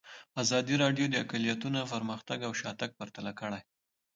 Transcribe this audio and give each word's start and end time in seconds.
ازادي 0.43 0.75
راډیو 0.83 1.05
د 1.09 1.15
اقلیتونه 1.23 1.79
پرمختګ 1.93 2.39
او 2.47 2.53
شاتګ 2.61 2.89
پرتله 2.99 3.31
کړی. 3.39 3.61